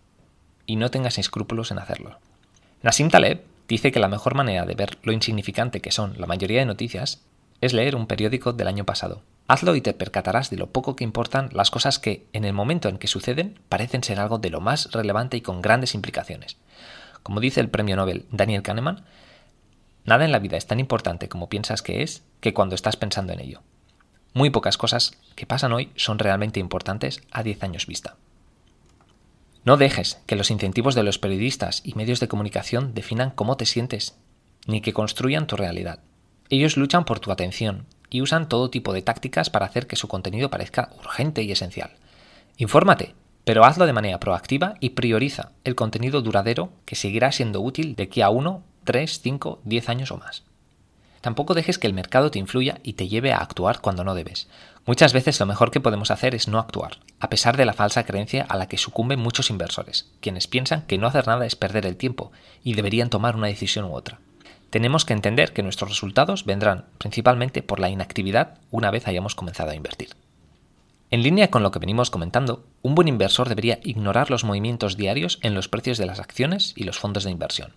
y 0.67 0.77
no 0.77 0.91
tengas 0.91 1.19
escrúpulos 1.19 1.71
en 1.71 1.79
hacerlo. 1.79 2.19
Nassim 2.83 3.09
Taleb 3.09 3.43
dice 3.69 3.93
que 3.93 4.01
la 4.01 4.09
mejor 4.09 4.35
manera 4.35 4.65
de 4.65 4.75
ver 4.75 4.99
lo 5.03 5.13
insignificante 5.13 5.81
que 5.81 5.91
son 5.91 6.15
la 6.19 6.27
mayoría 6.27 6.61
de 6.61 6.67
noticias 6.67 7.23
es 7.61 7.73
leer 7.73 7.97
un 7.97 8.07
periódico 8.07 8.53
del 8.53 8.69
año 8.69 8.85
pasado. 8.85 9.23
Hazlo 9.47 9.77
y 9.77 9.83
te 9.83 9.93
percatarás 9.93 10.49
de 10.49 10.57
lo 10.57 10.71
poco 10.71 10.97
que 10.97 11.05
importan 11.05 11.51
las 11.53 11.71
cosas 11.71 11.99
que, 11.99 12.27
en 12.33 12.45
el 12.45 12.55
momento 12.55 12.89
en 12.89 12.97
que 12.97 13.09
suceden, 13.09 13.59
parecen 13.69 14.03
ser 14.03 14.19
algo 14.19 14.39
de 14.39 14.49
lo 14.49 14.61
más 14.61 14.91
relevante 14.93 15.37
y 15.37 15.43
con 15.43 15.61
grandes 15.61 15.95
implicaciones. 15.95 16.57
Como 17.23 17.41
dice 17.41 17.61
el 17.61 17.69
premio 17.69 17.97
Nobel 17.97 18.25
Daniel 18.31 18.63
Kahneman, 18.63 19.05
nada 20.05 20.25
en 20.25 20.33
la 20.33 20.39
vida 20.39 20.57
es 20.57 20.67
tan 20.67 20.81
importante 20.81 21.29
como 21.29 21.51
piensas 21.51 21.83
que 21.83 22.03
es 22.03 22.23
que 22.41 22.55
cuando 22.55 22.75
estás 22.75 22.97
pensando 22.97 23.35
en 23.35 23.41
ello. 23.41 23.63
Muy 24.33 24.49
pocas 24.49 24.79
cosas 24.79 25.13
que 25.37 25.47
pasan 25.47 25.73
hoy 25.73 25.93
son 25.95 26.19
realmente 26.19 26.59
importantes 26.59 27.23
a 27.31 27.43
10 27.43 27.63
años 27.65 27.87
vista. 27.87 28.17
No 29.65 29.77
dejes 29.77 30.21
que 30.27 30.37
los 30.37 30.51
incentivos 30.51 30.95
de 30.95 31.03
los 31.03 31.19
periodistas 31.19 31.83
y 31.85 31.95
medios 31.95 32.21
de 32.21 32.29
comunicación 32.29 32.95
definan 32.95 33.31
cómo 33.31 33.57
te 33.57 33.67
sientes, 33.67 34.17
ni 34.67 34.81
que 34.81 34.93
construyan 34.93 35.47
tu 35.47 35.57
realidad. 35.57 36.01
Ellos 36.49 36.77
luchan 36.77 37.05
por 37.05 37.21
tu 37.21 37.31
atención 37.31 37.87
y 38.14 38.23
usan 38.23 38.49
todo 38.49 38.71
tipo 38.71 38.92
de 38.92 39.02
tácticas 39.02 39.50
para 39.50 39.66
hacer 39.66 39.88
que 39.88 39.97
su 39.97 40.06
contenido 40.06 40.49
parezca 40.49 40.90
urgente 41.00 41.42
y 41.42 41.50
esencial. 41.50 41.90
Infórmate, 42.59 43.12
pero 43.42 43.64
hazlo 43.64 43.87
de 43.87 43.92
manera 43.92 44.21
proactiva 44.21 44.75
y 44.78 44.90
prioriza 44.90 45.50
el 45.64 45.75
contenido 45.75 46.23
duradero 46.23 46.71
que 46.85 46.94
seguirá 46.94 47.33
siendo 47.33 47.61
útil 47.61 47.97
de 47.97 48.04
aquí 48.04 48.23
a 48.23 48.30
1, 48.30 48.62
3, 48.85 49.21
5, 49.21 49.62
10 49.64 49.88
años 49.88 50.12
o 50.12 50.18
más. 50.18 50.44
Tampoco 51.23 51.54
dejes 51.54 51.76
que 51.76 51.88
el 51.88 51.92
mercado 51.92 52.30
te 52.30 52.38
influya 52.38 52.78
y 52.85 52.92
te 52.92 53.09
lleve 53.09 53.33
a 53.33 53.38
actuar 53.38 53.80
cuando 53.80 54.04
no 54.04 54.14
debes. 54.14 54.47
Muchas 54.87 55.12
veces 55.12 55.40
lo 55.40 55.47
mejor 55.47 55.73
que 55.73 55.80
podemos 55.80 56.12
hacer 56.12 56.37
es 56.37 56.47
no 56.47 56.61
actuar, 56.61 56.99
a 57.18 57.28
pesar 57.28 57.56
de 57.56 57.64
la 57.64 57.73
falsa 57.73 58.04
creencia 58.04 58.47
a 58.49 58.56
la 58.56 58.68
que 58.68 58.78
sucumben 58.78 59.18
muchos 59.18 59.50
inversores, 59.50 60.09
quienes 60.21 60.47
piensan 60.47 60.83
que 60.83 60.99
no 60.99 61.09
hacer 61.09 61.26
nada 61.26 61.47
es 61.47 61.56
perder 61.56 61.85
el 61.85 61.97
tiempo 61.97 62.30
y 62.62 62.75
deberían 62.75 63.11
tomar 63.11 63.35
una 63.35 63.49
decisión 63.49 63.87
u 63.87 63.92
otra. 63.92 64.21
Tenemos 64.75 65.04
que 65.04 65.12
entender 65.12 65.52
que 65.52 65.62
nuestros 65.62 65.88
resultados 65.88 66.45
vendrán 66.45 66.87
principalmente 66.99 67.62
por 67.62 67.78
la 67.78 67.90
inactividad 67.90 68.59
una 68.73 68.90
vez 68.90 69.07
hayamos 69.07 69.37
comenzado 69.37 69.71
a 69.71 69.76
invertir. 69.76 70.09
En 71.12 71.23
línea 71.23 71.49
con 71.49 71.62
lo 71.62 71.71
que 71.71 71.78
venimos 71.78 72.11
comentando, 72.11 72.66
un 72.83 72.97
buen 72.97 73.07
inversor 73.07 73.49
debería 73.49 73.78
ignorar 73.85 74.33
los 74.33 74.43
movimientos 74.43 74.97
diarios 74.97 75.38
en 75.43 75.54
los 75.54 75.69
precios 75.69 75.97
de 75.97 76.07
las 76.07 76.19
acciones 76.19 76.73
y 76.75 76.83
los 76.83 76.99
fondos 76.99 77.23
de 77.23 77.31
inversión. 77.31 77.73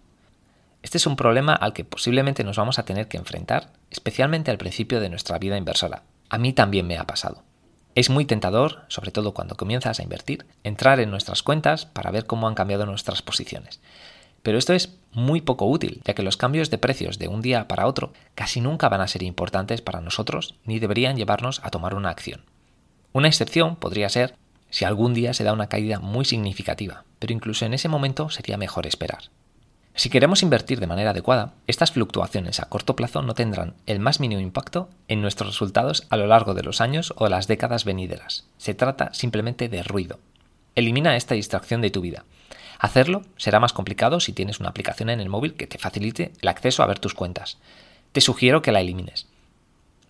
Este 0.82 0.98
es 0.98 1.06
un 1.06 1.18
problema 1.18 1.54
al 1.54 1.74
que 1.74 1.86
posiblemente 1.86 2.44
nos 2.44 2.58
vamos 2.58 2.80
a 2.80 2.86
tener 2.86 3.08
que 3.08 3.18
enfrentar, 3.18 3.74
especialmente 3.92 4.50
al 4.50 4.58
principio 4.58 5.00
de 5.00 5.10
nuestra 5.10 5.38
vida 5.38 5.56
inversora. 5.56 6.02
A 6.30 6.40
mí 6.40 6.52
también 6.52 6.88
me 6.88 6.98
ha 6.98 7.06
pasado. 7.06 7.44
Es 7.94 8.10
muy 8.10 8.26
tentador, 8.26 8.86
sobre 8.88 9.12
todo 9.12 9.36
cuando 9.36 9.56
comienzas 9.56 10.00
a 10.00 10.04
invertir, 10.04 10.48
entrar 10.64 11.00
en 11.00 11.12
nuestras 11.12 11.44
cuentas 11.44 11.86
para 11.86 12.10
ver 12.10 12.26
cómo 12.26 12.48
han 12.48 12.56
cambiado 12.56 12.88
nuestras 12.88 13.22
posiciones. 13.22 13.82
Pero 14.44 14.58
esto 14.58 14.74
es 14.74 14.98
muy 15.12 15.42
poco 15.42 15.66
útil, 15.66 16.02
ya 16.06 16.14
que 16.14 16.24
los 16.24 16.38
cambios 16.38 16.70
de 16.70 16.78
precios 16.78 17.18
de 17.20 17.28
un 17.28 17.42
día 17.42 17.68
para 17.68 17.88
otro 17.88 18.14
casi 18.36 18.62
nunca 18.62 18.90
van 18.90 19.02
a 19.02 19.08
ser 19.08 19.24
importantes 19.24 19.82
para 19.82 20.02
nosotros 20.02 20.56
ni 20.64 20.80
deberían 20.80 21.18
llevarnos 21.18 21.60
a 21.64 21.70
tomar 21.70 21.96
una 21.96 22.10
acción. 22.10 22.44
Una 23.14 23.28
excepción 23.28 23.76
podría 23.76 24.10
ser 24.10 24.36
si 24.70 24.86
algún 24.86 25.14
día 25.14 25.34
se 25.34 25.44
da 25.44 25.54
una 25.54 25.70
caída 25.70 26.00
muy 26.00 26.26
significativa, 26.26 27.04
pero 27.20 27.34
incluso 27.34 27.66
en 27.66 27.74
ese 27.74 27.90
momento 27.90 28.30
sería 28.30 28.58
mejor 28.58 28.86
esperar. 28.86 29.30
Si 29.96 30.12
queremos 30.12 30.44
invertir 30.44 30.80
de 30.80 30.86
manera 30.86 31.10
adecuada, 31.10 31.56
estas 31.66 31.92
fluctuaciones 31.92 32.60
a 32.60 32.70
corto 32.70 32.96
plazo 32.96 33.24
no 33.24 33.34
tendrán 33.34 33.74
el 33.88 34.00
más 34.00 34.20
mínimo 34.20 34.40
impacto 34.40 34.90
en 35.08 35.22
nuestros 35.22 35.50
resultados 35.50 36.06
a 36.12 36.18
lo 36.18 36.28
largo 36.28 36.54
de 36.54 36.62
los 36.62 36.82
años 36.82 37.16
o 37.18 37.28
las 37.30 37.48
décadas 37.48 37.84
venideras. 37.84 38.46
Se 38.60 38.76
trata 38.76 39.12
simplemente 39.14 39.70
de 39.70 39.82
ruido. 39.82 40.20
Elimina 40.78 41.16
esta 41.16 41.34
distracción 41.34 41.82
de 41.82 41.90
tu 41.90 42.02
vida. 42.02 42.24
Hacerlo 42.78 43.24
será 43.36 43.60
más 43.60 43.74
complicado 43.74 44.20
si 44.20 44.32
tienes 44.32 44.60
una 44.60 44.70
aplicación 44.70 45.10
en 45.10 45.20
el 45.20 45.28
móvil 45.28 45.56
que 45.56 45.66
te 45.66 45.80
facilite 45.80 46.34
el 46.40 46.48
acceso 46.48 46.84
a 46.84 46.86
ver 46.86 47.00
tus 47.00 47.16
cuentas. 47.16 47.58
Te 48.12 48.22
sugiero 48.22 48.62
que 48.62 48.72
la 48.72 48.80
elimines. 48.80 49.26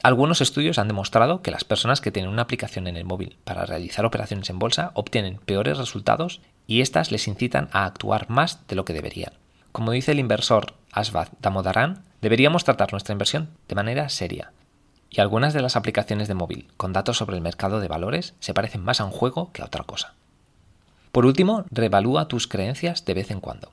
Algunos 0.03 0.41
estudios 0.41 0.77
han 0.77 0.89
demostrado 0.89 1.41
que 1.41 1.51
las 1.51 1.63
personas 1.63 2.01
que 2.01 2.11
tienen 2.11 2.29
una 2.29 2.41
aplicación 2.41 2.87
en 2.87 2.97
el 2.97 3.05
móvil 3.05 3.37
para 3.45 3.65
realizar 3.65 4.05
operaciones 4.05 4.49
en 4.49 4.59
bolsa 4.59 4.91
obtienen 4.93 5.37
peores 5.37 5.77
resultados 5.77 6.41
y 6.67 6.81
éstas 6.81 7.13
les 7.13 7.29
incitan 7.29 7.69
a 7.71 7.85
actuar 7.85 8.29
más 8.29 8.67
de 8.67 8.75
lo 8.75 8.83
que 8.83 8.91
deberían. 8.91 9.31
Como 9.71 9.93
dice 9.93 10.11
el 10.11 10.19
inversor 10.19 10.73
Asvad 10.91 11.29
Damodaran, 11.39 12.03
deberíamos 12.21 12.65
tratar 12.65 12.91
nuestra 12.91 13.13
inversión 13.13 13.51
de 13.69 13.75
manera 13.75 14.09
seria. 14.09 14.51
Y 15.09 15.21
algunas 15.21 15.53
de 15.53 15.61
las 15.61 15.77
aplicaciones 15.77 16.27
de 16.27 16.33
móvil 16.33 16.67
con 16.75 16.91
datos 16.91 17.15
sobre 17.15 17.37
el 17.37 17.41
mercado 17.41 17.79
de 17.79 17.87
valores 17.87 18.33
se 18.41 18.53
parecen 18.53 18.83
más 18.83 18.99
a 18.99 19.05
un 19.05 19.11
juego 19.11 19.53
que 19.53 19.61
a 19.61 19.65
otra 19.65 19.85
cosa. 19.85 20.16
Por 21.11 21.25
último, 21.25 21.65
revalúa 21.71 22.27
tus 22.27 22.47
creencias 22.47 23.05
de 23.05 23.13
vez 23.13 23.31
en 23.31 23.39
cuando. 23.39 23.71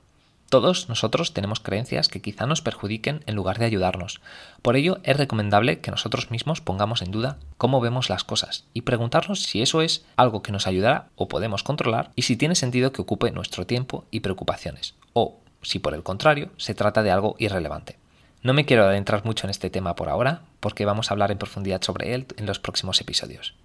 Todos 0.49 0.89
nosotros 0.89 1.33
tenemos 1.33 1.59
creencias 1.59 2.07
que 2.07 2.21
quizá 2.21 2.45
nos 2.45 2.61
perjudiquen 2.61 3.23
en 3.25 3.35
lugar 3.35 3.57
de 3.57 3.65
ayudarnos. 3.65 4.21
Por 4.61 4.75
ello, 4.75 4.99
es 5.03 5.17
recomendable 5.17 5.79
que 5.79 5.89
nosotros 5.89 6.29
mismos 6.29 6.61
pongamos 6.61 7.01
en 7.01 7.11
duda 7.11 7.37
cómo 7.57 7.81
vemos 7.81 8.09
las 8.09 8.23
cosas 8.23 8.63
y 8.73 8.81
preguntarnos 8.81 9.43
si 9.43 9.61
eso 9.61 9.81
es 9.81 10.05
algo 10.15 10.43
que 10.43 10.51
nos 10.51 10.67
ayudará 10.67 11.07
o 11.15 11.27
podemos 11.27 11.63
controlar 11.63 12.11
y 12.15 12.21
si 12.21 12.37
tiene 12.37 12.55
sentido 12.55 12.91
que 12.91 13.01
ocupe 13.01 13.31
nuestro 13.31 13.65
tiempo 13.65 14.05
y 14.11 14.19
preocupaciones, 14.19 14.93
o 15.13 15.39
si 15.63 15.79
por 15.79 15.95
el 15.95 16.03
contrario 16.03 16.51
se 16.57 16.75
trata 16.75 17.01
de 17.01 17.11
algo 17.11 17.35
irrelevante. 17.39 17.97
No 18.43 18.53
me 18.53 18.65
quiero 18.65 18.83
adentrar 18.83 19.25
mucho 19.25 19.47
en 19.47 19.51
este 19.51 19.71
tema 19.71 19.95
por 19.95 20.07
ahora, 20.07 20.43
porque 20.59 20.85
vamos 20.85 21.09
a 21.09 21.15
hablar 21.15 21.31
en 21.31 21.39
profundidad 21.39 21.81
sobre 21.81 22.13
él 22.13 22.27
en 22.37 22.45
los 22.45 22.59
próximos 22.59 23.01
episodios. 23.01 23.55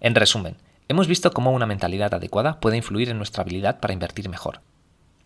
En 0.00 0.14
resumen, 0.14 0.56
hemos 0.88 1.06
visto 1.06 1.32
cómo 1.32 1.52
una 1.52 1.66
mentalidad 1.66 2.14
adecuada 2.14 2.60
puede 2.60 2.76
influir 2.76 3.08
en 3.08 3.18
nuestra 3.18 3.42
habilidad 3.42 3.80
para 3.80 3.92
invertir 3.92 4.28
mejor. 4.28 4.60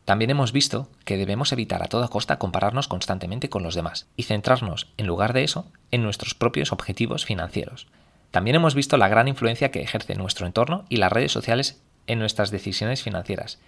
También 0.04 0.30
hemos 0.30 0.52
visto 0.52 0.88
que 1.04 1.16
debemos 1.16 1.52
evitar 1.52 1.82
a 1.82 1.88
toda 1.88 2.08
costa 2.08 2.38
compararnos 2.38 2.88
constantemente 2.88 3.48
con 3.48 3.62
los 3.62 3.74
demás 3.74 4.06
y 4.16 4.22
centrarnos, 4.22 4.88
en 4.96 5.06
lugar 5.06 5.32
de 5.32 5.42
eso, 5.42 5.66
en 5.90 6.02
nuestros 6.02 6.34
propios 6.34 6.72
objetivos 6.72 7.24
financieros. 7.24 7.88
También 8.30 8.56
hemos 8.56 8.74
visto 8.74 8.96
la 8.96 9.08
gran 9.08 9.28
influencia 9.28 9.70
que 9.70 9.82
ejerce 9.82 10.14
nuestro 10.14 10.46
entorno 10.46 10.84
y 10.88 10.96
las 10.96 11.12
redes 11.12 11.32
sociales 11.32 11.80
en 12.06 12.18
nuestras 12.20 12.50
decisiones 12.50 13.02
financieras 13.02 13.58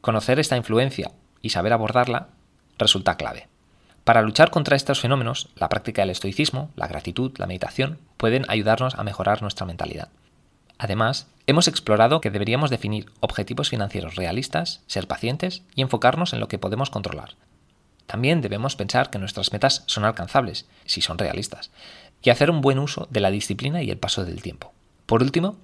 Conocer 0.00 0.40
esta 0.40 0.56
influencia 0.56 1.10
y 1.42 1.50
saber 1.50 1.74
abordarla 1.74 2.28
resulta 2.78 3.16
clave. 3.16 3.48
Para 4.10 4.22
luchar 4.22 4.50
contra 4.50 4.74
estos 4.74 4.98
fenómenos, 4.98 5.50
la 5.54 5.68
práctica 5.68 6.02
del 6.02 6.10
estoicismo, 6.10 6.72
la 6.74 6.88
gratitud, 6.88 7.30
la 7.38 7.46
meditación 7.46 8.00
pueden 8.16 8.44
ayudarnos 8.48 8.96
a 8.96 9.04
mejorar 9.04 9.40
nuestra 9.40 9.66
mentalidad. 9.66 10.08
Además, 10.78 11.28
hemos 11.46 11.68
explorado 11.68 12.20
que 12.20 12.32
deberíamos 12.32 12.70
definir 12.70 13.06
objetivos 13.20 13.68
financieros 13.68 14.16
realistas, 14.16 14.82
ser 14.88 15.06
pacientes 15.06 15.62
y 15.76 15.82
enfocarnos 15.82 16.32
en 16.32 16.40
lo 16.40 16.48
que 16.48 16.58
podemos 16.58 16.90
controlar. 16.90 17.36
También 18.06 18.40
debemos 18.40 18.74
pensar 18.74 19.10
que 19.10 19.20
nuestras 19.20 19.52
metas 19.52 19.84
son 19.86 20.04
alcanzables, 20.04 20.66
si 20.86 21.02
son 21.02 21.16
realistas, 21.16 21.70
y 22.20 22.30
hacer 22.30 22.50
un 22.50 22.62
buen 22.62 22.80
uso 22.80 23.06
de 23.12 23.20
la 23.20 23.30
disciplina 23.30 23.80
y 23.84 23.92
el 23.92 23.98
paso 23.98 24.24
del 24.24 24.42
tiempo. 24.42 24.72
Por 25.06 25.22
último, 25.22 25.56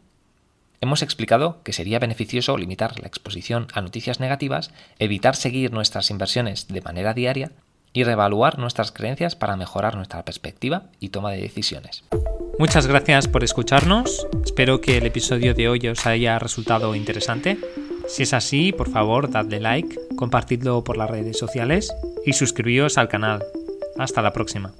Hemos 0.82 1.00
explicado 1.00 1.62
que 1.62 1.72
sería 1.72 1.98
beneficioso 1.98 2.58
limitar 2.58 3.00
la 3.00 3.08
exposición 3.08 3.66
a 3.72 3.80
noticias 3.80 4.20
negativas, 4.20 4.72
evitar 4.98 5.34
seguir 5.34 5.72
nuestras 5.72 6.10
inversiones 6.10 6.68
de 6.68 6.82
manera 6.82 7.14
diaria 7.14 7.52
y 7.96 8.04
reevaluar 8.04 8.58
nuestras 8.58 8.92
creencias 8.92 9.36
para 9.36 9.56
mejorar 9.56 9.96
nuestra 9.96 10.22
perspectiva 10.22 10.82
y 11.00 11.08
toma 11.08 11.30
de 11.32 11.40
decisiones. 11.40 12.04
Muchas 12.58 12.86
gracias 12.86 13.26
por 13.26 13.42
escucharnos. 13.42 14.26
Espero 14.44 14.82
que 14.82 14.98
el 14.98 15.06
episodio 15.06 15.54
de 15.54 15.68
hoy 15.70 15.88
os 15.88 16.06
haya 16.06 16.38
resultado 16.38 16.94
interesante. 16.94 17.58
Si 18.06 18.24
es 18.24 18.34
así, 18.34 18.72
por 18.72 18.90
favor, 18.90 19.30
dadle 19.30 19.60
like, 19.60 19.98
compartidlo 20.14 20.84
por 20.84 20.98
las 20.98 21.10
redes 21.10 21.38
sociales 21.38 21.94
y 22.26 22.34
suscribíos 22.34 22.98
al 22.98 23.08
canal. 23.08 23.42
Hasta 23.98 24.20
la 24.20 24.32
próxima. 24.32 24.74